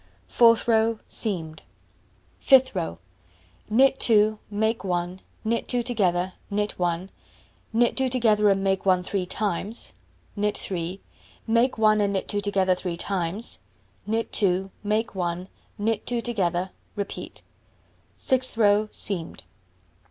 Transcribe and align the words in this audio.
Fourth 0.27 0.67
row: 0.67 0.97
Seamed. 1.07 1.61
Fifth 2.39 2.73
row: 2.73 2.97
Knit 3.69 3.99
2, 3.99 4.39
make 4.49 4.83
1, 4.83 5.21
knit 5.45 5.67
2 5.67 5.83
together, 5.83 6.33
knit 6.49 6.79
1 6.79 7.11
(knit 7.71 7.95
2 7.95 8.09
together 8.09 8.49
and 8.49 8.63
make 8.63 8.83
1 8.83 9.03
three 9.03 9.27
times), 9.27 9.93
knit 10.35 10.57
3 10.57 10.99
(make 11.45 11.77
1 11.77 12.01
and 12.01 12.13
knit 12.13 12.27
2 12.27 12.41
together 12.41 12.73
three 12.73 12.97
times), 12.97 13.59
knit 14.07 14.33
2, 14.33 14.71
make 14.83 15.13
1, 15.13 15.47
knit 15.77 16.07
2 16.07 16.19
together; 16.19 16.71
repeat. 16.95 17.43
Sixth 18.15 18.57
row: 18.57 18.89
Seamed. 18.91 19.43